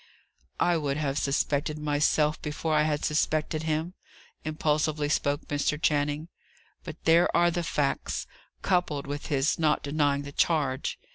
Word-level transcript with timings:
"I 0.59 0.77
would 0.77 0.97
have 0.97 1.19
suspected 1.19 1.77
myself 1.77 2.41
before 2.41 2.73
I 2.73 2.81
had 2.89 3.05
suspected 3.05 3.61
him," 3.61 3.93
impulsively 4.43 5.09
spoke 5.09 5.47
Mr. 5.47 5.79
Channing. 5.79 6.27
"But 6.83 7.03
there 7.03 7.29
are 7.37 7.51
the 7.51 7.61
facts, 7.61 8.25
coupled 8.63 9.05
with 9.05 9.27
his 9.27 9.59
not 9.59 9.83
denying 9.83 10.23
the 10.23 10.31
charge. 10.31 10.97